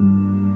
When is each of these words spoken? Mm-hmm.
Mm-hmm. 0.00 0.47